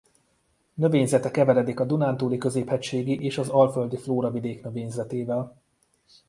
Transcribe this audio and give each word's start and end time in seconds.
Növényzete 0.73 1.31
keveredik 1.31 1.79
a 1.79 1.85
Dunántúli-középhegységi 1.85 3.23
és 3.25 3.37
az 3.37 3.49
Alföldi 3.49 3.97
flóravidék 3.97 4.63
növényzetével. 4.63 5.61